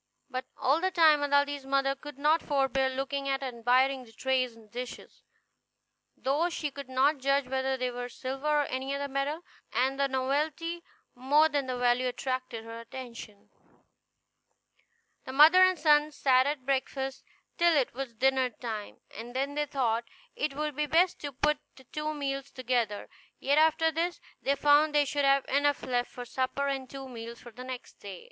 [0.31, 4.43] But all the time Aladdin's mother could not forbear looking at and admiring the tray
[4.45, 5.21] and dishes,
[6.17, 10.07] though she could not judge whether they were silver or any other metal, and the
[10.07, 10.83] novelty
[11.13, 13.51] more than the value attracted her attention.
[15.25, 17.23] The mother and son sat at breakfast
[17.59, 20.05] till it was dinner time, and then they thought
[20.35, 23.07] it would be best to put the two meals together;
[23.37, 27.39] yet after this they found they should have enough left for supper, and two meals
[27.39, 28.19] for the next day.